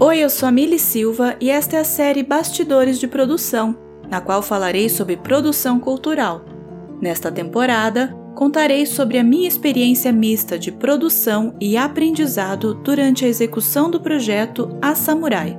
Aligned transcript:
Oi, 0.00 0.18
eu 0.18 0.30
sou 0.30 0.48
a 0.48 0.52
Mili 0.52 0.78
Silva 0.78 1.34
e 1.40 1.50
esta 1.50 1.76
é 1.76 1.80
a 1.80 1.84
série 1.84 2.22
Bastidores 2.22 3.00
de 3.00 3.08
Produção, 3.08 3.76
na 4.08 4.20
qual 4.20 4.42
falarei 4.42 4.88
sobre 4.88 5.16
produção 5.16 5.80
cultural. 5.80 6.44
Nesta 7.02 7.32
temporada, 7.32 8.16
contarei 8.36 8.86
sobre 8.86 9.18
a 9.18 9.24
minha 9.24 9.48
experiência 9.48 10.12
mista 10.12 10.56
de 10.56 10.70
produção 10.70 11.52
e 11.60 11.76
aprendizado 11.76 12.74
durante 12.74 13.24
a 13.24 13.28
execução 13.28 13.90
do 13.90 14.00
projeto 14.00 14.68
A 14.80 14.94
Samurai. 14.94 15.58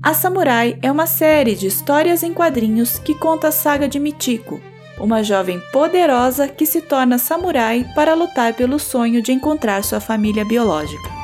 A 0.00 0.14
Samurai 0.14 0.78
é 0.80 0.92
uma 0.92 1.06
série 1.06 1.56
de 1.56 1.66
histórias 1.66 2.22
em 2.22 2.32
quadrinhos 2.32 2.96
que 3.00 3.12
conta 3.12 3.48
a 3.48 3.52
saga 3.52 3.88
de 3.88 3.98
Michiko, 3.98 4.60
uma 4.98 5.22
jovem 5.22 5.60
poderosa 5.72 6.48
que 6.48 6.66
se 6.66 6.80
torna 6.80 7.18
samurai 7.18 7.86
para 7.94 8.14
lutar 8.14 8.54
pelo 8.54 8.78
sonho 8.78 9.22
de 9.22 9.32
encontrar 9.32 9.82
sua 9.84 10.00
família 10.00 10.44
biológica. 10.44 11.21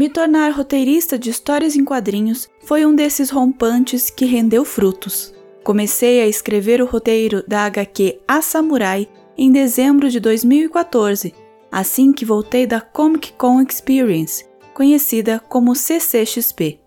Me 0.00 0.08
tornar 0.08 0.50
roteirista 0.52 1.18
de 1.18 1.28
histórias 1.28 1.76
em 1.76 1.84
quadrinhos 1.84 2.48
foi 2.64 2.86
um 2.86 2.94
desses 2.94 3.28
rompantes 3.28 4.08
que 4.08 4.24
rendeu 4.24 4.64
frutos. 4.64 5.34
Comecei 5.62 6.22
a 6.22 6.26
escrever 6.26 6.80
o 6.80 6.86
roteiro 6.86 7.44
da 7.46 7.66
HQ 7.66 8.18
A 8.26 8.40
Samurai 8.40 9.06
em 9.36 9.52
dezembro 9.52 10.08
de 10.08 10.18
2014, 10.18 11.34
assim 11.70 12.14
que 12.14 12.24
voltei 12.24 12.66
da 12.66 12.80
Comic 12.80 13.34
Con 13.34 13.60
Experience, 13.60 14.46
conhecida 14.72 15.38
como 15.38 15.74
CCXP. 15.74 16.80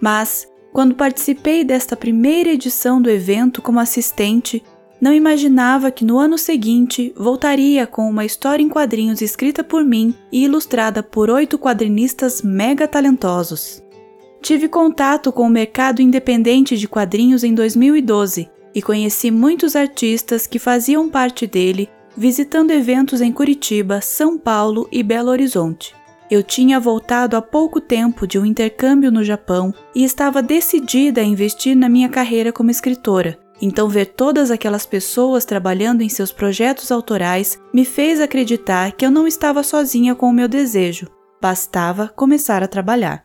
Mas, 0.00 0.48
quando 0.72 0.94
participei 0.94 1.62
desta 1.62 1.94
primeira 1.94 2.48
edição 2.48 3.02
do 3.02 3.10
evento 3.10 3.60
como 3.60 3.78
assistente, 3.78 4.64
não 5.00 5.14
imaginava 5.14 5.90
que 5.90 6.04
no 6.04 6.18
ano 6.18 6.36
seguinte 6.36 7.12
voltaria 7.16 7.86
com 7.86 8.08
uma 8.08 8.24
história 8.24 8.62
em 8.62 8.68
quadrinhos 8.68 9.22
escrita 9.22 9.64
por 9.64 9.82
mim 9.84 10.14
e 10.30 10.44
ilustrada 10.44 11.02
por 11.02 11.30
oito 11.30 11.58
quadrinistas 11.58 12.42
mega 12.42 12.86
talentosos. 12.86 13.82
Tive 14.42 14.68
contato 14.68 15.32
com 15.32 15.46
o 15.46 15.50
mercado 15.50 16.02
independente 16.02 16.76
de 16.76 16.86
quadrinhos 16.86 17.42
em 17.44 17.54
2012 17.54 18.50
e 18.74 18.82
conheci 18.82 19.30
muitos 19.30 19.74
artistas 19.74 20.46
que 20.46 20.58
faziam 20.58 21.08
parte 21.08 21.46
dele, 21.46 21.88
visitando 22.16 22.70
eventos 22.70 23.20
em 23.20 23.32
Curitiba, 23.32 24.00
São 24.00 24.38
Paulo 24.38 24.88
e 24.92 25.02
Belo 25.02 25.30
Horizonte. 25.30 25.94
Eu 26.30 26.42
tinha 26.42 26.78
voltado 26.78 27.36
há 27.36 27.42
pouco 27.42 27.80
tempo 27.80 28.26
de 28.26 28.38
um 28.38 28.46
intercâmbio 28.46 29.10
no 29.10 29.24
Japão 29.24 29.74
e 29.94 30.04
estava 30.04 30.40
decidida 30.40 31.20
a 31.20 31.24
investir 31.24 31.76
na 31.76 31.88
minha 31.88 32.08
carreira 32.08 32.52
como 32.52 32.70
escritora 32.70 33.38
então, 33.60 33.88
ver 33.88 34.06
todas 34.06 34.50
aquelas 34.50 34.86
pessoas 34.86 35.44
trabalhando 35.44 36.02
em 36.02 36.08
seus 36.08 36.32
projetos 36.32 36.90
autorais 36.90 37.60
me 37.74 37.84
fez 37.84 38.20
acreditar 38.20 38.92
que 38.92 39.04
eu 39.04 39.10
não 39.10 39.26
estava 39.26 39.62
sozinha 39.62 40.14
com 40.14 40.28
o 40.28 40.32
meu 40.32 40.48
desejo, 40.48 41.08
bastava 41.40 42.08
começar 42.08 42.62
a 42.62 42.68
trabalhar. 42.68 43.22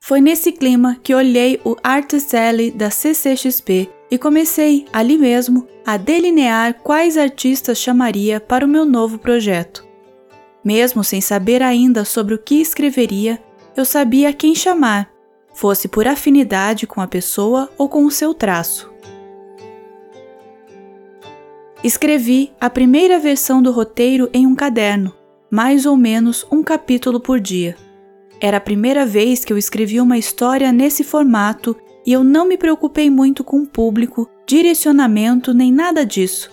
Foi 0.00 0.20
nesse 0.20 0.50
clima 0.50 0.96
que 1.02 1.14
olhei 1.14 1.60
o 1.64 1.76
Artist 1.84 2.34
Alley 2.34 2.72
da 2.72 2.90
CCXP 2.90 3.88
e 4.10 4.18
comecei, 4.18 4.84
ali 4.92 5.16
mesmo, 5.16 5.68
a 5.86 5.96
delinear 5.96 6.74
quais 6.82 7.16
artistas 7.16 7.78
chamaria 7.78 8.40
para 8.40 8.64
o 8.64 8.68
meu 8.68 8.84
novo 8.84 9.18
projeto. 9.18 9.86
Mesmo 10.64 11.04
sem 11.04 11.20
saber 11.20 11.62
ainda 11.62 12.04
sobre 12.04 12.34
o 12.34 12.38
que 12.38 12.60
escreveria, 12.60 13.40
eu 13.76 13.84
sabia 13.84 14.32
quem 14.32 14.54
chamar, 14.54 15.10
fosse 15.52 15.88
por 15.88 16.06
afinidade 16.06 16.86
com 16.86 17.00
a 17.00 17.06
pessoa 17.06 17.70
ou 17.76 17.88
com 17.88 18.04
o 18.04 18.10
seu 18.10 18.32
traço. 18.34 18.90
Escrevi 21.82 22.52
a 22.60 22.68
primeira 22.68 23.18
versão 23.18 23.62
do 23.62 23.72
roteiro 23.72 24.28
em 24.34 24.46
um 24.46 24.54
caderno, 24.54 25.14
mais 25.50 25.86
ou 25.86 25.96
menos 25.96 26.46
um 26.50 26.62
capítulo 26.62 27.18
por 27.18 27.40
dia. 27.40 27.74
Era 28.40 28.58
a 28.58 28.60
primeira 28.60 29.06
vez 29.06 29.44
que 29.44 29.52
eu 29.52 29.58
escrevi 29.58 30.00
uma 30.00 30.18
história 30.18 30.72
nesse 30.72 31.02
formato 31.02 31.76
e 32.06 32.12
eu 32.12 32.24
não 32.24 32.46
me 32.46 32.56
preocupei 32.56 33.10
muito 33.10 33.42
com 33.44 33.64
público, 33.64 34.28
direcionamento 34.46 35.52
nem 35.54 35.72
nada 35.72 36.04
disso. 36.04 36.50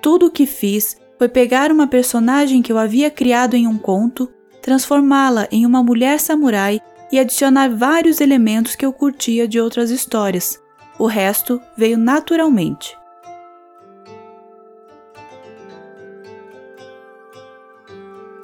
Tudo 0.00 0.26
o 0.26 0.30
que 0.30 0.46
fiz 0.46 0.96
foi 1.18 1.28
pegar 1.28 1.70
uma 1.70 1.86
personagem 1.86 2.60
que 2.60 2.70
eu 2.70 2.78
havia 2.78 3.10
criado 3.10 3.54
em 3.54 3.66
um 3.66 3.78
conto 3.78 4.30
transformá-la 4.64 5.46
em 5.52 5.66
uma 5.66 5.82
mulher 5.82 6.18
samurai 6.18 6.80
e 7.12 7.18
adicionar 7.18 7.68
vários 7.68 8.18
elementos 8.18 8.74
que 8.74 8.86
eu 8.86 8.94
curtia 8.94 9.46
de 9.46 9.60
outras 9.60 9.90
histórias. 9.90 10.58
O 10.98 11.04
resto 11.04 11.60
veio 11.76 11.98
naturalmente. 11.98 12.96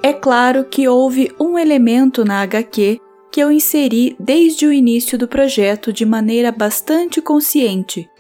É 0.03 0.13
claro 0.13 0.65
que 0.65 0.87
houve 0.87 1.35
um 1.41 1.59
elemento 1.59 2.23
na 2.23 2.43
HQ 2.43 3.01
que 3.33 3.41
eu 3.41 3.51
inseri 3.51 4.15
desde 4.21 4.67
o 4.67 4.73
início 4.73 5.17
do 5.17 5.27
projeto 5.27 5.91
de 5.91 6.05
maneira 6.05 6.53
bastante 6.53 7.23
consciente: 7.23 8.11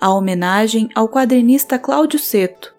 a 0.00 0.14
homenagem 0.14 0.88
ao 0.94 1.08
quadrinista 1.08 1.76
Cláudio 1.76 2.20
Seto. 2.20 2.72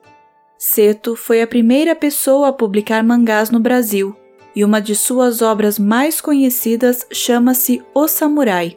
Seto 0.58 1.18
foi 1.18 1.42
a 1.42 1.48
primeira 1.48 1.94
pessoa 1.96 2.48
a 2.48 2.54
publicar 2.54 3.04
mangás 3.04 3.50
no 3.50 3.60
Brasil 3.60 4.16
e 4.56 4.64
uma 4.64 4.82
de 4.82 4.96
suas 4.96 5.42
obras 5.42 5.78
mais 5.78 6.20
conhecidas 6.22 7.06
chama-se 7.12 7.82
O 7.94 8.08
Samurai. 8.08 8.76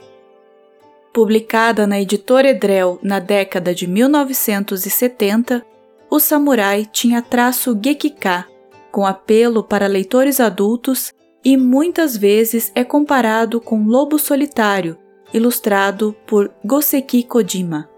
Publicada 1.12 1.86
na 1.86 2.00
editora 2.00 2.50
Edrel 2.50 2.98
na 3.02 3.18
década 3.18 3.74
de 3.74 3.86
1970, 3.86 5.64
O 6.10 6.18
Samurai 6.18 6.86
tinha 6.90 7.20
traço 7.20 7.78
Gekika, 7.82 8.46
com 8.90 9.06
apelo 9.06 9.62
para 9.62 9.86
leitores 9.86 10.40
adultos 10.40 11.12
e 11.44 11.56
muitas 11.56 12.16
vezes 12.16 12.70
é 12.74 12.84
comparado 12.84 13.60
com 13.60 13.84
Lobo 13.84 14.18
Solitário, 14.18 14.96
ilustrado 15.34 16.14
por 16.26 16.52
Goseki 16.64 17.24
Kojima. 17.24 17.91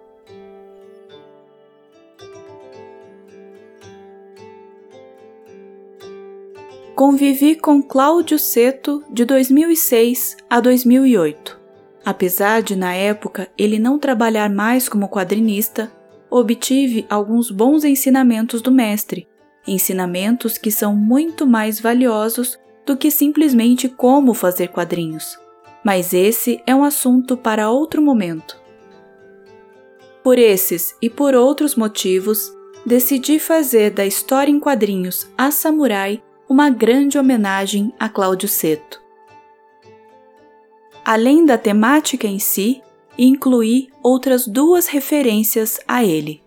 Convivi 6.95 7.57
com 7.57 7.83
Cláudio 7.83 8.39
Seto 8.39 9.03
de 9.11 9.25
2006 9.25 10.37
a 10.49 10.61
2008. 10.61 11.61
Apesar 12.05 12.63
de, 12.63 12.77
na 12.77 12.95
época, 12.95 13.49
ele 13.59 13.81
não 13.81 13.99
trabalhar 13.99 14.49
mais 14.49 14.89
como 14.89 15.09
quadrinista, 15.09 15.91
obtive 16.31 17.05
alguns 17.11 17.51
bons 17.51 17.83
ensinamentos 17.83 18.63
do 18.63 18.71
mestre, 18.71 19.27
ensinamentos 19.67 20.57
que 20.57 20.71
são 20.71 20.95
muito 20.95 21.45
mais 21.49 21.81
valiosos 21.81 22.61
do 22.87 22.97
que 22.97 23.11
simplesmente 23.11 23.89
como 23.89 24.33
fazer 24.33 24.69
quadrinhos. 24.69 25.37
Mas 25.85 26.15
esse 26.15 26.63
é 26.65 26.73
um 26.73 26.85
assunto 26.85 27.37
para 27.37 27.71
outro 27.71 28.01
momento. 28.01 28.57
Por 30.23 30.39
esses 30.39 30.95
e 31.03 31.11
por 31.11 31.35
outros 31.35 31.75
motivos, 31.75 32.53
decidi 32.87 33.41
fazer 33.41 33.91
da 33.91 34.07
história 34.07 34.53
em 34.53 34.61
quadrinhos 34.61 35.29
A 35.37 35.51
Samurai 35.51 36.23
uma 36.55 36.71
grande 36.71 37.19
homenagem 37.19 37.93
a 37.99 38.09
Cláudio 38.09 38.49
Seto. 38.49 39.03
Além 41.05 41.45
da 41.45 41.59
temática 41.59 42.29
em 42.29 42.39
si, 42.39 42.81
incluí 43.19 43.89
outras 44.01 44.47
duas 44.47 44.87
referências 44.87 45.81
a 45.89 46.05
ele. 46.05 46.45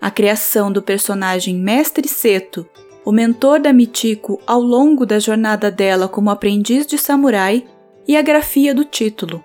A 0.00 0.12
criação 0.12 0.70
do 0.70 0.80
personagem 0.80 1.56
Mestre 1.56 2.06
Seto, 2.06 2.64
o 3.04 3.10
mentor 3.10 3.58
da 3.58 3.72
Mitiko 3.72 4.40
ao 4.46 4.60
longo 4.60 5.04
da 5.04 5.18
jornada 5.18 5.72
dela 5.72 6.06
como 6.06 6.30
aprendiz 6.30 6.86
de 6.86 6.96
samurai, 6.96 7.66
e 8.06 8.16
a 8.16 8.22
grafia 8.22 8.72
do 8.72 8.84
título. 8.84 9.42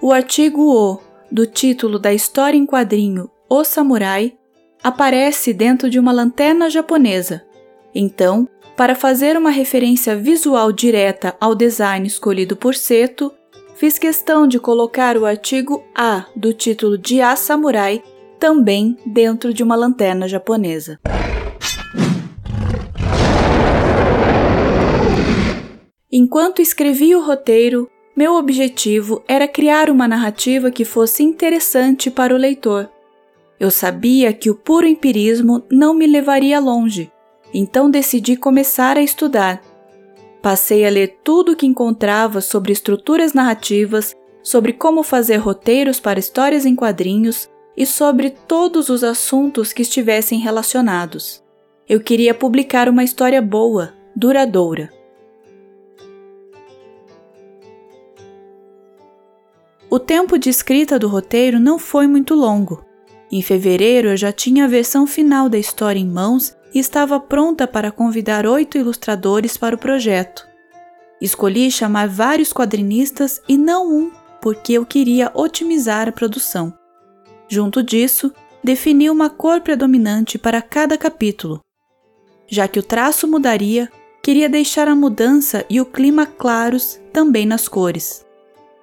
O 0.00 0.12
artigo 0.12 0.72
O 0.72 1.00
do 1.28 1.44
título 1.44 1.98
da 1.98 2.14
história 2.14 2.56
em 2.56 2.66
quadrinho 2.66 3.28
O 3.48 3.64
Samurai, 3.64 4.38
aparece 4.80 5.52
dentro 5.52 5.90
de 5.90 5.98
uma 5.98 6.12
lanterna 6.12 6.70
japonesa. 6.70 7.44
Então, 7.98 8.46
para 8.76 8.94
fazer 8.94 9.38
uma 9.38 9.48
referência 9.48 10.14
visual 10.14 10.70
direta 10.70 11.34
ao 11.40 11.54
design 11.54 12.06
escolhido 12.06 12.54
por 12.54 12.74
Seto, 12.74 13.32
fiz 13.74 13.98
questão 13.98 14.46
de 14.46 14.58
colocar 14.60 15.16
o 15.16 15.24
artigo 15.24 15.82
A 15.94 16.26
do 16.36 16.52
título 16.52 16.98
de 16.98 17.22
A 17.22 17.34
Samurai 17.36 18.02
também 18.38 18.98
dentro 19.06 19.54
de 19.54 19.62
uma 19.62 19.74
lanterna 19.74 20.28
japonesa. 20.28 21.00
Enquanto 26.12 26.60
escrevia 26.60 27.18
o 27.18 27.24
roteiro, 27.24 27.88
meu 28.14 28.34
objetivo 28.34 29.24
era 29.26 29.48
criar 29.48 29.88
uma 29.88 30.06
narrativa 30.06 30.70
que 30.70 30.84
fosse 30.84 31.22
interessante 31.22 32.10
para 32.10 32.34
o 32.34 32.38
leitor. 32.38 32.90
Eu 33.58 33.70
sabia 33.70 34.34
que 34.34 34.50
o 34.50 34.54
puro 34.54 34.86
empirismo 34.86 35.64
não 35.70 35.94
me 35.94 36.06
levaria 36.06 36.60
longe, 36.60 37.10
então 37.52 37.90
decidi 37.90 38.36
começar 38.36 38.96
a 38.96 39.02
estudar. 39.02 39.62
Passei 40.42 40.86
a 40.86 40.90
ler 40.90 41.18
tudo 41.24 41.52
o 41.52 41.56
que 41.56 41.66
encontrava 41.66 42.40
sobre 42.40 42.72
estruturas 42.72 43.32
narrativas, 43.32 44.14
sobre 44.42 44.72
como 44.72 45.02
fazer 45.02 45.36
roteiros 45.36 45.98
para 45.98 46.20
histórias 46.20 46.64
em 46.64 46.76
quadrinhos 46.76 47.48
e 47.76 47.84
sobre 47.84 48.30
todos 48.30 48.88
os 48.88 49.02
assuntos 49.02 49.72
que 49.72 49.82
estivessem 49.82 50.38
relacionados. 50.38 51.42
Eu 51.88 52.00
queria 52.00 52.34
publicar 52.34 52.88
uma 52.88 53.04
história 53.04 53.42
boa, 53.42 53.92
duradoura. 54.14 54.92
O 59.88 59.98
tempo 59.98 60.38
de 60.38 60.50
escrita 60.50 60.98
do 60.98 61.08
roteiro 61.08 61.60
não 61.60 61.78
foi 61.78 62.06
muito 62.06 62.34
longo. 62.34 62.84
Em 63.30 63.40
fevereiro 63.42 64.08
eu 64.08 64.16
já 64.16 64.32
tinha 64.32 64.64
a 64.64 64.68
versão 64.68 65.06
final 65.06 65.48
da 65.48 65.58
história 65.58 65.98
em 65.98 66.06
mãos 66.06 66.56
e 66.76 66.78
estava 66.78 67.18
pronta 67.18 67.66
para 67.66 67.90
convidar 67.90 68.46
oito 68.46 68.76
ilustradores 68.76 69.56
para 69.56 69.74
o 69.74 69.78
projeto. 69.78 70.46
Escolhi 71.22 71.70
chamar 71.70 72.06
vários 72.06 72.52
quadrinistas 72.52 73.40
e 73.48 73.56
não 73.56 73.90
um, 73.90 74.10
porque 74.42 74.74
eu 74.74 74.84
queria 74.84 75.30
otimizar 75.32 76.06
a 76.06 76.12
produção. 76.12 76.70
Junto 77.48 77.82
disso, 77.82 78.30
defini 78.62 79.08
uma 79.08 79.30
cor 79.30 79.62
predominante 79.62 80.36
para 80.36 80.60
cada 80.60 80.98
capítulo. 80.98 81.64
Já 82.46 82.68
que 82.68 82.78
o 82.78 82.82
traço 82.82 83.26
mudaria, 83.26 83.90
queria 84.22 84.46
deixar 84.46 84.86
a 84.86 84.94
mudança 84.94 85.64
e 85.70 85.80
o 85.80 85.86
clima 85.86 86.26
claros 86.26 87.00
também 87.10 87.46
nas 87.46 87.66
cores. 87.66 88.22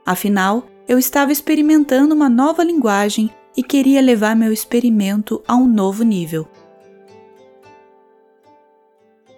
Afinal, 0.04 0.66
eu 0.88 0.98
estava 0.98 1.32
experimentando 1.32 2.16
uma 2.16 2.28
nova 2.28 2.64
linguagem 2.64 3.30
e 3.56 3.62
queria 3.62 4.02
levar 4.02 4.36
meu 4.36 4.52
experimento 4.52 5.44
a 5.48 5.56
um 5.56 5.68
novo 5.68 6.02
nível. 6.02 6.48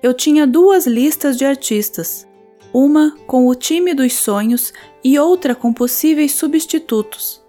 Eu 0.01 0.13
tinha 0.13 0.45
duas 0.45 0.85
listas 0.85 1.37
de 1.37 1.45
artistas, 1.45 2.27
uma 2.73 3.15
com 3.25 3.47
o 3.47 3.55
time 3.55 3.93
dos 3.93 4.13
sonhos 4.13 4.73
e 5.03 5.17
outra 5.17 5.55
com 5.55 5.73
possíveis 5.73 6.33
substitutos. 6.33 7.43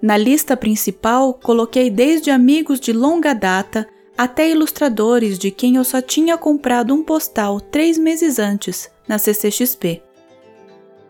Na 0.00 0.16
lista 0.16 0.56
principal, 0.56 1.34
coloquei 1.34 1.90
desde 1.90 2.30
amigos 2.30 2.78
de 2.78 2.92
longa 2.92 3.34
data 3.34 3.88
até 4.16 4.48
ilustradores 4.48 5.38
de 5.38 5.50
quem 5.50 5.76
eu 5.76 5.84
só 5.84 6.00
tinha 6.00 6.38
comprado 6.38 6.94
um 6.94 7.02
postal 7.02 7.60
três 7.60 7.98
meses 7.98 8.38
antes, 8.38 8.90
na 9.06 9.18
CCXP. 9.18 10.02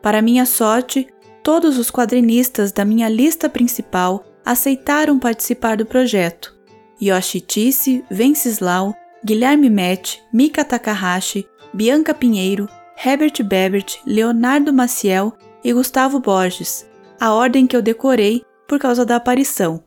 Para 0.03 0.23
minha 0.23 0.47
sorte, 0.47 1.07
todos 1.43 1.79
os 1.79 1.91
quadrinistas 1.91 2.73
da 2.73 2.85
minha 2.85 3.09
lista 3.09 3.49
principal 3.49 4.25
aceitaram 4.45 5.19
participar 5.19 5.77
do 5.77 5.87
projeto. 5.87 6.57
Yoshi 7.01 7.41
Tisse, 7.41 8.05
Venceslau, 8.11 8.95
Guilherme 9.27 9.69
Met, 9.69 10.23
Mika 10.33 10.65
Takahashi, 10.65 11.49
Bianca 11.75 12.15
Pinheiro, 12.15 12.69
Herbert 12.97 13.43
Bebert, 13.43 13.97
Leonardo 14.07 14.73
Maciel 14.73 15.33
e 15.65 15.73
Gustavo 15.73 16.21
Borges, 16.21 16.87
a 17.19 17.35
ordem 17.35 17.67
que 17.67 17.77
eu 17.77 17.83
decorei 17.83 18.45
por 18.69 18.79
causa 18.79 19.05
da 19.05 19.17
aparição. 19.17 19.83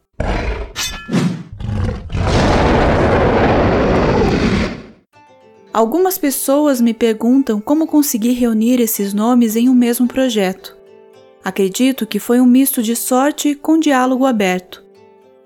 Algumas 5.72 6.18
pessoas 6.18 6.82
me 6.82 6.94
perguntam 6.94 7.62
como 7.62 7.88
consegui 7.88 8.34
reunir 8.34 8.82
esses 8.82 9.14
nomes 9.14 9.56
em 9.56 9.70
um 9.70 9.74
mesmo 9.74 10.06
projeto. 10.06 10.76
Acredito 11.42 12.06
que 12.06 12.20
foi 12.20 12.42
um 12.42 12.46
misto 12.46 12.84
de 12.84 12.94
sorte 12.94 13.56
com 13.56 13.80
diálogo 13.80 14.26
aberto. 14.26 14.84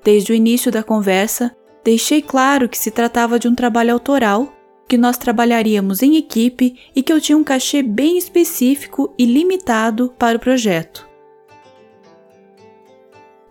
Desde 0.04 0.31
o 0.31 0.36
início 0.36 0.72
da 0.72 0.81
conversa, 0.81 1.56
deixei 1.83 2.21
claro 2.21 2.69
que 2.69 2.77
se 2.77 2.91
tratava 2.91 3.38
de 3.38 3.47
um 3.47 3.56
trabalho 3.56 3.94
autoral, 3.94 4.53
que 4.88 4.97
nós 4.97 5.18
trabalharíamos 5.18 6.01
em 6.01 6.18
equipe 6.18 6.75
e 6.95 7.01
que 7.01 7.12
eu 7.12 7.19
tinha 7.19 7.38
um 7.38 7.44
cachê 7.44 7.81
bem 7.81 8.18
específico 8.18 9.13
e 9.18 9.25
limitado 9.25 10.13
para 10.18 10.38
o 10.38 10.39
projeto. 10.39 11.07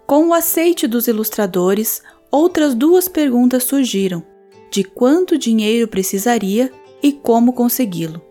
Com 0.06 0.29
o 0.29 0.34
aceite 0.34 0.87
dos 0.87 1.08
ilustradores, 1.08 2.02
outras 2.31 2.75
duas 2.75 3.08
perguntas 3.08 3.64
surgiram: 3.64 4.23
de 4.70 4.84
quanto 4.84 5.38
dinheiro 5.38 5.88
precisaria 5.88 6.73
e 7.02 7.12
como 7.12 7.52
consegui-lo. 7.52 8.23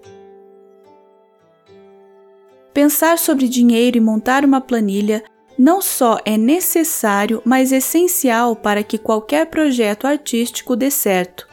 Pensar 2.73 3.17
sobre 3.19 3.47
dinheiro 3.47 3.97
e 3.97 3.99
montar 3.99 4.45
uma 4.45 4.61
planilha 4.61 5.23
não 5.61 5.79
só 5.79 6.17
é 6.25 6.37
necessário, 6.37 7.39
mas 7.45 7.71
essencial 7.71 8.55
para 8.55 8.81
que 8.81 8.97
qualquer 8.97 9.45
projeto 9.45 10.07
artístico 10.07 10.75
dê 10.75 10.89
certo. 10.89 11.47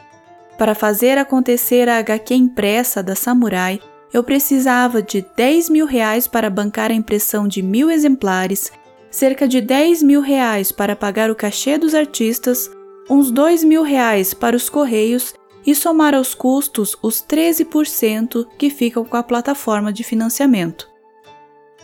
Para 0.57 0.73
fazer 0.73 1.19
acontecer 1.19 1.87
a 1.87 1.99
HQ 1.99 2.33
impressa 2.33 3.03
da 3.03 3.13
Samurai, 3.13 3.79
eu 4.11 4.23
precisava 4.23 4.99
de 4.99 5.23
10 5.37 5.69
mil 5.69 5.85
reais 5.85 6.25
para 6.25 6.49
bancar 6.49 6.89
a 6.89 6.95
impressão 6.95 7.47
de 7.47 7.61
mil 7.61 7.91
exemplares, 7.91 8.71
cerca 9.11 9.47
de 9.47 9.61
10 9.61 10.01
mil 10.01 10.21
reais 10.21 10.71
para 10.71 10.95
pagar 10.95 11.29
o 11.29 11.35
cachê 11.35 11.77
dos 11.77 11.93
artistas, 11.93 12.67
uns 13.07 13.29
2 13.29 13.63
mil 13.63 13.83
reais 13.83 14.33
para 14.33 14.55
os 14.55 14.69
correios 14.69 15.35
e 15.63 15.75
somar 15.75 16.15
aos 16.15 16.33
custos 16.33 16.97
os 17.03 17.21
13% 17.21 18.47
que 18.57 18.71
ficam 18.71 19.05
com 19.05 19.17
a 19.17 19.21
plataforma 19.21 19.93
de 19.93 20.03
financiamento. 20.03 20.88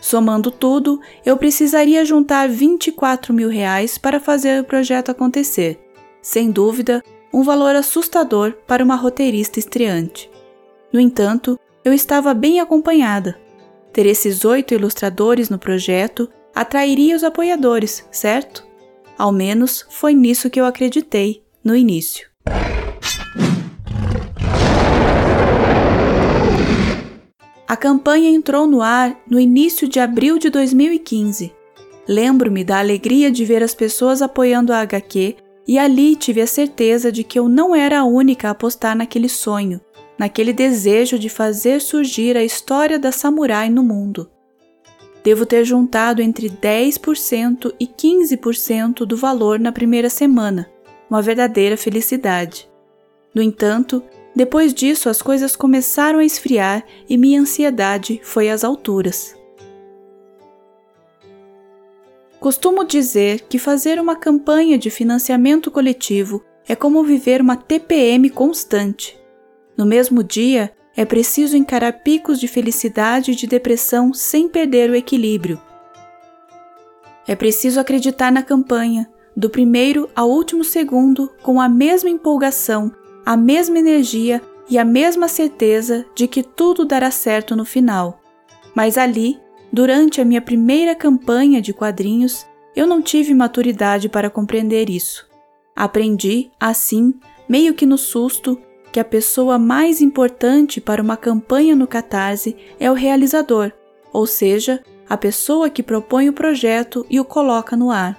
Somando 0.00 0.50
tudo, 0.50 1.00
eu 1.24 1.36
precisaria 1.36 2.04
juntar 2.04 2.48
24 2.48 3.32
mil 3.32 3.48
reais 3.48 3.98
para 3.98 4.20
fazer 4.20 4.60
o 4.60 4.64
projeto 4.64 5.10
acontecer. 5.10 5.78
Sem 6.20 6.50
dúvida, 6.50 7.02
um 7.32 7.42
valor 7.42 7.74
assustador 7.74 8.52
para 8.66 8.84
uma 8.84 8.94
roteirista 8.94 9.58
estreante. 9.58 10.30
No 10.92 11.00
entanto, 11.00 11.58
eu 11.84 11.92
estava 11.92 12.34
bem 12.34 12.60
acompanhada. 12.60 13.38
Ter 13.92 14.06
esses 14.06 14.44
oito 14.44 14.74
ilustradores 14.74 15.48
no 15.48 15.58
projeto 15.58 16.28
atrairia 16.54 17.16
os 17.16 17.24
apoiadores, 17.24 18.06
certo? 18.10 18.66
Ao 19.18 19.32
menos 19.32 19.86
foi 19.90 20.14
nisso 20.14 20.50
que 20.50 20.60
eu 20.60 20.66
acreditei 20.66 21.44
no 21.64 21.74
início. 21.74 22.28
A 27.68 27.76
campanha 27.76 28.30
entrou 28.30 28.64
no 28.66 28.80
ar 28.80 29.20
no 29.28 29.40
início 29.40 29.88
de 29.88 29.98
abril 29.98 30.38
de 30.38 30.48
2015. 30.50 31.52
Lembro-me 32.06 32.62
da 32.62 32.78
alegria 32.78 33.28
de 33.28 33.44
ver 33.44 33.60
as 33.60 33.74
pessoas 33.74 34.22
apoiando 34.22 34.72
a 34.72 34.80
HQ 34.80 35.34
e 35.66 35.76
ali 35.76 36.14
tive 36.14 36.40
a 36.40 36.46
certeza 36.46 37.10
de 37.10 37.24
que 37.24 37.36
eu 37.36 37.48
não 37.48 37.74
era 37.74 37.98
a 37.98 38.04
única 38.04 38.46
a 38.46 38.50
apostar 38.52 38.96
naquele 38.96 39.28
sonho, 39.28 39.80
naquele 40.16 40.52
desejo 40.52 41.18
de 41.18 41.28
fazer 41.28 41.80
surgir 41.80 42.36
a 42.36 42.44
história 42.44 43.00
da 43.00 43.10
samurai 43.10 43.68
no 43.68 43.82
mundo. 43.82 44.30
Devo 45.24 45.44
ter 45.44 45.64
juntado 45.64 46.22
entre 46.22 46.48
10% 46.48 47.74
e 47.80 47.86
15% 47.88 49.04
do 49.04 49.16
valor 49.16 49.58
na 49.58 49.72
primeira 49.72 50.08
semana, 50.08 50.70
uma 51.10 51.20
verdadeira 51.20 51.76
felicidade. 51.76 52.70
No 53.34 53.42
entanto, 53.42 54.04
depois 54.36 54.74
disso, 54.74 55.08
as 55.08 55.22
coisas 55.22 55.56
começaram 55.56 56.18
a 56.18 56.24
esfriar 56.24 56.84
e 57.08 57.16
minha 57.16 57.40
ansiedade 57.40 58.20
foi 58.22 58.50
às 58.50 58.64
alturas. 58.64 59.34
Costumo 62.38 62.84
dizer 62.84 63.46
que 63.48 63.58
fazer 63.58 63.98
uma 63.98 64.14
campanha 64.14 64.76
de 64.76 64.90
financiamento 64.90 65.70
coletivo 65.70 66.44
é 66.68 66.76
como 66.76 67.02
viver 67.02 67.40
uma 67.40 67.56
TPM 67.56 68.28
constante. 68.28 69.18
No 69.74 69.86
mesmo 69.86 70.22
dia, 70.22 70.70
é 70.94 71.06
preciso 71.06 71.56
encarar 71.56 72.02
picos 72.02 72.38
de 72.38 72.46
felicidade 72.46 73.32
e 73.32 73.34
de 73.34 73.46
depressão 73.46 74.12
sem 74.12 74.50
perder 74.50 74.90
o 74.90 74.94
equilíbrio. 74.94 75.58
É 77.26 77.34
preciso 77.34 77.80
acreditar 77.80 78.30
na 78.30 78.42
campanha, 78.42 79.10
do 79.34 79.48
primeiro 79.48 80.10
ao 80.14 80.28
último 80.28 80.62
segundo, 80.62 81.32
com 81.42 81.58
a 81.58 81.70
mesma 81.70 82.10
empolgação 82.10 82.92
a 83.26 83.36
mesma 83.36 83.80
energia 83.80 84.40
e 84.70 84.78
a 84.78 84.84
mesma 84.84 85.26
certeza 85.26 86.06
de 86.14 86.28
que 86.28 86.44
tudo 86.44 86.84
dará 86.84 87.10
certo 87.10 87.56
no 87.56 87.64
final. 87.64 88.20
Mas 88.72 88.96
ali, 88.96 89.40
durante 89.72 90.20
a 90.20 90.24
minha 90.24 90.40
primeira 90.40 90.94
campanha 90.94 91.60
de 91.60 91.72
quadrinhos, 91.72 92.46
eu 92.76 92.86
não 92.86 93.02
tive 93.02 93.34
maturidade 93.34 94.08
para 94.08 94.30
compreender 94.30 94.88
isso. 94.88 95.26
Aprendi, 95.74 96.52
assim, 96.60 97.14
meio 97.48 97.74
que 97.74 97.84
no 97.84 97.98
susto, 97.98 98.60
que 98.92 99.00
a 99.00 99.04
pessoa 99.04 99.58
mais 99.58 100.00
importante 100.00 100.80
para 100.80 101.02
uma 101.02 101.16
campanha 101.16 101.74
no 101.74 101.86
Catarse 101.88 102.56
é 102.78 102.88
o 102.88 102.94
realizador, 102.94 103.72
ou 104.12 104.24
seja, 104.24 104.82
a 105.08 105.16
pessoa 105.16 105.68
que 105.68 105.82
propõe 105.82 106.28
o 106.28 106.32
projeto 106.32 107.04
e 107.10 107.18
o 107.18 107.24
coloca 107.24 107.76
no 107.76 107.90
ar. 107.90 108.16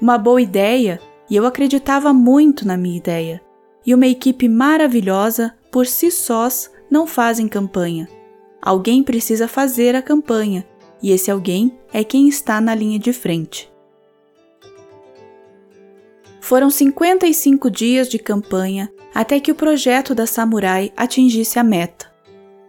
Uma 0.00 0.16
boa 0.16 0.40
ideia, 0.40 0.98
e 1.28 1.36
eu 1.36 1.44
acreditava 1.44 2.14
muito 2.14 2.66
na 2.66 2.78
minha 2.78 2.96
ideia. 2.96 3.47
E 3.84 3.94
uma 3.94 4.06
equipe 4.06 4.48
maravilhosa, 4.48 5.54
por 5.70 5.86
si 5.86 6.10
sós, 6.10 6.70
não 6.90 7.06
fazem 7.06 7.48
campanha. 7.48 8.08
Alguém 8.60 9.02
precisa 9.02 9.46
fazer 9.46 9.94
a 9.94 10.02
campanha, 10.02 10.66
e 11.02 11.10
esse 11.10 11.30
alguém 11.30 11.78
é 11.92 12.02
quem 12.02 12.28
está 12.28 12.60
na 12.60 12.74
linha 12.74 12.98
de 12.98 13.12
frente. 13.12 13.70
Foram 16.40 16.70
55 16.70 17.70
dias 17.70 18.08
de 18.08 18.18
campanha 18.18 18.90
até 19.14 19.38
que 19.40 19.52
o 19.52 19.54
projeto 19.54 20.14
da 20.14 20.26
Samurai 20.26 20.92
atingisse 20.96 21.58
a 21.58 21.64
meta. 21.64 22.10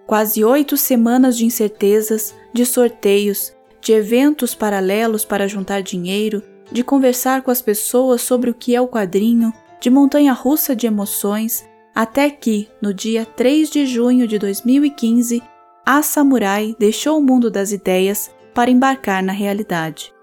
Quase 0.06 0.44
oito 0.44 0.76
semanas 0.76 1.38
de 1.38 1.46
incertezas, 1.46 2.34
de 2.52 2.66
sorteios, 2.66 3.54
de 3.80 3.94
eventos 3.94 4.54
paralelos 4.56 5.24
para 5.24 5.48
juntar 5.48 5.82
dinheiro, 5.82 6.44
de 6.72 6.84
conversar 6.84 7.42
com 7.42 7.52
as 7.52 7.62
pessoas 7.62 8.22
sobre 8.22 8.50
o 8.50 8.54
que 8.54 8.76
é 8.76 8.82
o 8.82 8.88
quadrinho, 8.88 9.54
de 9.80 9.90
montanha 9.90 10.34
russa 10.34 10.76
de 10.76 10.88
emoções, 10.88 11.68
até 11.96 12.30
que, 12.30 12.70
no 12.82 12.94
dia 12.94 13.26
3 13.26 13.70
de 13.70 13.86
junho 13.86 14.28
de 14.28 14.38
2015, 14.38 15.42
a 15.86 16.02
Samurai 16.02 16.76
deixou 16.78 17.18
o 17.18 17.22
mundo 17.22 17.50
das 17.50 17.72
ideias 17.72 18.32
para 18.54 18.70
embarcar 18.70 19.24
na 19.24 19.32
realidade. 19.32 20.14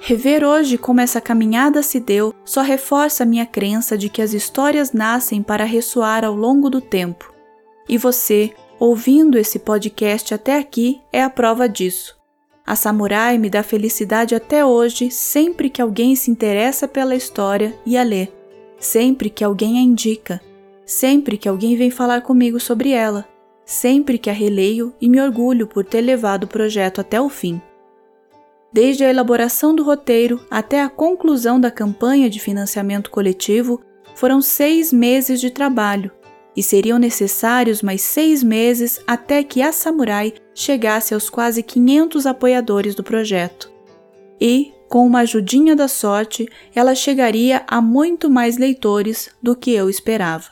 Rever 0.00 0.44
hoje 0.44 0.78
como 0.78 1.00
essa 1.00 1.20
caminhada 1.20 1.82
se 1.82 2.00
deu 2.00 2.34
só 2.44 2.62
reforça 2.62 3.24
minha 3.24 3.44
crença 3.44 3.98
de 3.98 4.08
que 4.08 4.22
as 4.22 4.32
histórias 4.32 4.92
nascem 4.92 5.42
para 5.42 5.64
ressoar 5.64 6.24
ao 6.24 6.34
longo 6.34 6.70
do 6.70 6.80
tempo. 6.80 7.32
E 7.88 7.98
você, 7.98 8.52
ouvindo 8.78 9.36
esse 9.36 9.58
podcast 9.58 10.32
até 10.32 10.56
aqui, 10.56 11.02
é 11.12 11.22
a 11.22 11.28
prova 11.28 11.68
disso. 11.68 12.19
A 12.66 12.76
Samurai 12.76 13.38
me 13.38 13.50
dá 13.50 13.62
felicidade 13.62 14.34
até 14.34 14.64
hoje 14.64 15.10
sempre 15.10 15.68
que 15.68 15.82
alguém 15.82 16.14
se 16.14 16.30
interessa 16.30 16.86
pela 16.86 17.16
história 17.16 17.74
e 17.84 17.96
a 17.96 18.02
lê, 18.02 18.28
sempre 18.78 19.28
que 19.28 19.42
alguém 19.42 19.78
a 19.78 19.80
indica, 19.80 20.40
sempre 20.86 21.36
que 21.36 21.48
alguém 21.48 21.76
vem 21.76 21.90
falar 21.90 22.20
comigo 22.22 22.60
sobre 22.60 22.90
ela, 22.90 23.26
sempre 23.64 24.18
que 24.18 24.30
a 24.30 24.32
releio 24.32 24.94
e 25.00 25.08
me 25.08 25.20
orgulho 25.20 25.66
por 25.66 25.84
ter 25.84 26.00
levado 26.00 26.44
o 26.44 26.48
projeto 26.48 27.00
até 27.00 27.20
o 27.20 27.28
fim. 27.28 27.60
Desde 28.72 29.04
a 29.04 29.10
elaboração 29.10 29.74
do 29.74 29.82
roteiro 29.82 30.44
até 30.50 30.80
a 30.80 30.88
conclusão 30.88 31.60
da 31.60 31.70
campanha 31.70 32.30
de 32.30 32.38
financiamento 32.38 33.10
coletivo, 33.10 33.80
foram 34.14 34.40
seis 34.40 34.92
meses 34.92 35.40
de 35.40 35.50
trabalho, 35.50 36.12
e 36.60 36.62
seriam 36.62 36.98
necessários 36.98 37.80
mais 37.80 38.02
seis 38.02 38.42
meses 38.42 39.00
até 39.06 39.42
que 39.42 39.62
a 39.62 39.72
Samurai 39.72 40.34
chegasse 40.54 41.14
aos 41.14 41.30
quase 41.30 41.62
500 41.62 42.26
apoiadores 42.26 42.94
do 42.94 43.02
projeto. 43.02 43.72
E, 44.38 44.70
com 44.86 45.06
uma 45.06 45.20
ajudinha 45.20 45.74
da 45.74 45.88
sorte, 45.88 46.46
ela 46.74 46.94
chegaria 46.94 47.64
a 47.66 47.80
muito 47.80 48.28
mais 48.28 48.58
leitores 48.58 49.30
do 49.42 49.56
que 49.56 49.70
eu 49.70 49.88
esperava. 49.88 50.50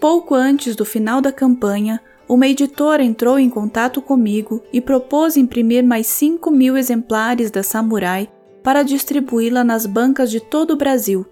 Pouco 0.00 0.34
antes 0.34 0.74
do 0.74 0.84
final 0.84 1.20
da 1.20 1.30
campanha, 1.30 2.00
uma 2.28 2.48
editora 2.48 3.04
entrou 3.04 3.38
em 3.38 3.48
contato 3.48 4.02
comigo 4.02 4.60
e 4.72 4.80
propôs 4.80 5.36
imprimir 5.36 5.84
mais 5.84 6.08
5 6.08 6.50
mil 6.50 6.76
exemplares 6.76 7.52
da 7.52 7.62
Samurai 7.62 8.28
para 8.62 8.82
distribuí-la 8.82 9.64
nas 9.64 9.86
bancas 9.86 10.30
de 10.30 10.40
todo 10.40 10.72
o 10.72 10.76
Brasil. 10.76 11.26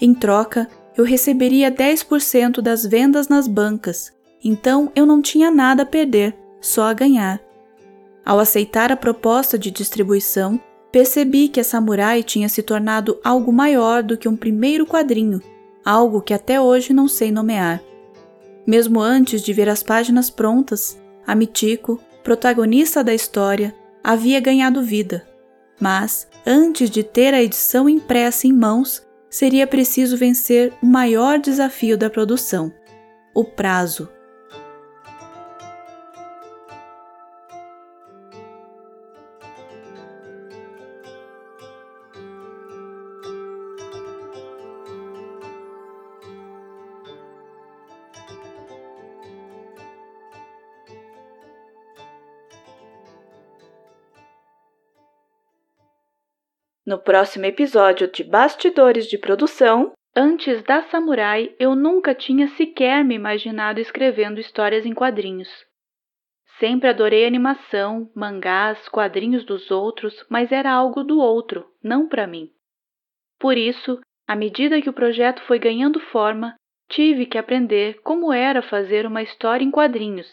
Em 0.00 0.12
troca, 0.12 0.68
eu 0.96 1.04
receberia 1.04 1.70
10% 1.70 2.60
das 2.60 2.84
vendas 2.84 3.28
nas 3.28 3.48
bancas, 3.48 4.12
então 4.42 4.90
eu 4.94 5.06
não 5.06 5.20
tinha 5.20 5.50
nada 5.50 5.82
a 5.82 5.86
perder, 5.86 6.36
só 6.60 6.84
a 6.84 6.92
ganhar. 6.92 7.40
Ao 8.24 8.38
aceitar 8.38 8.90
a 8.90 8.96
proposta 8.96 9.58
de 9.58 9.70
distribuição, 9.70 10.58
percebi 10.90 11.48
que 11.48 11.60
a 11.60 11.64
Samurai 11.64 12.22
tinha 12.22 12.48
se 12.48 12.62
tornado 12.62 13.18
algo 13.24 13.52
maior 13.52 14.02
do 14.02 14.16
que 14.16 14.28
um 14.28 14.36
primeiro 14.36 14.86
quadrinho, 14.86 15.42
algo 15.84 16.22
que 16.22 16.32
até 16.32 16.60
hoje 16.60 16.92
não 16.92 17.08
sei 17.08 17.30
nomear. 17.30 17.82
Mesmo 18.66 19.00
antes 19.00 19.42
de 19.42 19.52
ver 19.52 19.68
as 19.68 19.82
páginas 19.82 20.30
prontas, 20.30 20.98
a 21.26 21.34
Mitiko, 21.34 22.00
protagonista 22.22 23.04
da 23.04 23.12
história, 23.12 23.74
havia 24.02 24.40
ganhado 24.40 24.82
vida. 24.82 25.26
Mas, 25.80 26.28
antes 26.46 26.88
de 26.88 27.02
ter 27.02 27.34
a 27.34 27.42
edição 27.42 27.88
impressa 27.88 28.46
em 28.46 28.52
mãos, 28.52 29.06
seria 29.28 29.66
preciso 29.66 30.16
vencer 30.16 30.72
o 30.82 30.86
maior 30.86 31.38
desafio 31.38 31.98
da 31.98 32.08
produção: 32.08 32.72
o 33.34 33.44
prazo. 33.44 34.08
No 56.86 56.98
próximo 56.98 57.46
episódio 57.46 58.12
de 58.12 58.22
Bastidores 58.22 59.06
de 59.06 59.16
Produção, 59.16 59.92
antes 60.14 60.62
da 60.64 60.82
Samurai, 60.82 61.54
eu 61.58 61.74
nunca 61.74 62.14
tinha 62.14 62.46
sequer 62.46 63.02
me 63.02 63.14
imaginado 63.14 63.80
escrevendo 63.80 64.38
histórias 64.38 64.84
em 64.84 64.92
quadrinhos. 64.92 65.48
Sempre 66.58 66.90
adorei 66.90 67.24
animação, 67.24 68.12
mangás, 68.14 68.86
quadrinhos 68.86 69.46
dos 69.46 69.70
outros, 69.70 70.26
mas 70.28 70.52
era 70.52 70.70
algo 70.70 71.02
do 71.02 71.18
outro, 71.18 71.66
não 71.82 72.06
para 72.06 72.26
mim. 72.26 72.50
Por 73.40 73.56
isso, 73.56 73.98
à 74.28 74.36
medida 74.36 74.82
que 74.82 74.90
o 74.90 74.94
projeto 74.94 75.40
foi 75.44 75.58
ganhando 75.58 75.98
forma, 75.98 76.54
tive 76.90 77.24
que 77.24 77.38
aprender 77.38 77.98
como 78.02 78.30
era 78.30 78.60
fazer 78.60 79.06
uma 79.06 79.22
história 79.22 79.64
em 79.64 79.70
quadrinhos 79.70 80.30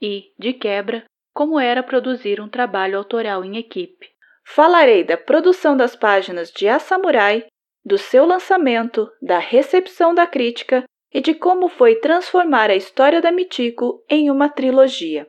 e, 0.00 0.32
de 0.36 0.52
quebra, 0.52 1.04
como 1.32 1.60
era 1.60 1.80
produzir 1.80 2.40
um 2.40 2.48
trabalho 2.48 2.98
autoral 2.98 3.44
em 3.44 3.56
equipe. 3.56 4.11
Falarei 4.46 5.04
da 5.04 5.16
produção 5.16 5.76
das 5.76 5.96
páginas 5.96 6.50
de 6.50 6.68
A 6.68 6.78
Samurai, 6.78 7.44
do 7.84 7.96
seu 7.98 8.26
lançamento, 8.26 9.08
da 9.20 9.38
recepção 9.38 10.14
da 10.14 10.26
crítica 10.26 10.84
e 11.12 11.20
de 11.20 11.34
como 11.34 11.68
foi 11.68 11.96
transformar 11.96 12.70
a 12.70 12.76
história 12.76 13.20
da 13.20 13.32
Mitico 13.32 14.02
em 14.08 14.30
uma 14.30 14.48
trilogia. 14.48 15.26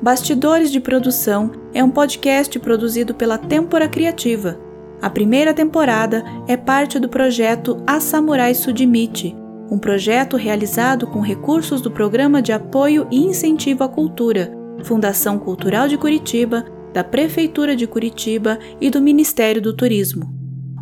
Bastidores 0.00 0.70
de 0.70 0.80
Produção 0.80 1.50
é 1.74 1.82
um 1.82 1.90
podcast 1.90 2.58
produzido 2.60 3.14
pela 3.14 3.36
Tempora 3.36 3.88
Criativa. 3.88 4.58
A 5.02 5.10
primeira 5.10 5.52
temporada 5.52 6.24
é 6.46 6.56
parte 6.56 6.98
do 6.98 7.08
projeto 7.08 7.82
A 7.86 8.00
Samurai 8.00 8.54
Sudimite, 8.54 9.36
um 9.70 9.78
projeto 9.78 10.36
realizado 10.36 11.06
com 11.06 11.20
recursos 11.20 11.80
do 11.80 11.90
Programa 11.90 12.40
de 12.40 12.52
Apoio 12.52 13.06
e 13.10 13.18
Incentivo 13.18 13.84
à 13.84 13.88
Cultura, 13.88 14.50
Fundação 14.82 15.38
Cultural 15.38 15.88
de 15.88 15.98
Curitiba, 15.98 16.64
da 16.92 17.04
Prefeitura 17.04 17.76
de 17.76 17.86
Curitiba 17.86 18.58
e 18.80 18.90
do 18.90 19.00
Ministério 19.00 19.60
do 19.60 19.74
Turismo. 19.74 20.32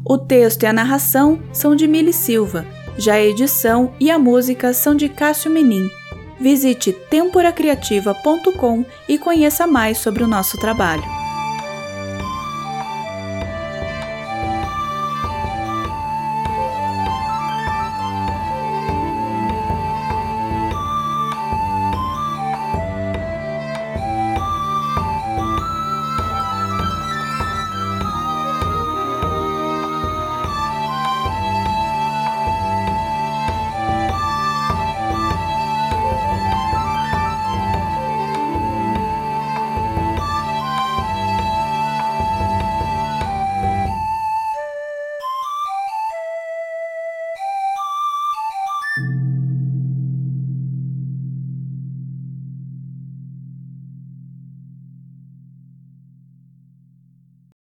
O 0.04 0.16
texto 0.16 0.62
e 0.62 0.66
a 0.66 0.72
narração 0.72 1.40
são 1.52 1.74
de 1.74 1.86
Mili 1.86 2.12
Silva, 2.12 2.66
já 2.96 3.14
a 3.14 3.22
edição 3.22 3.92
e 3.98 4.10
a 4.10 4.18
música 4.18 4.72
são 4.72 4.94
de 4.94 5.08
Cássio 5.08 5.50
Menin. 5.50 5.90
Visite 6.38 6.92
temporacriativa.com 6.92 8.84
e 9.08 9.18
conheça 9.18 9.66
mais 9.66 9.98
sobre 9.98 10.22
o 10.22 10.28
nosso 10.28 10.58
trabalho. 10.58 11.15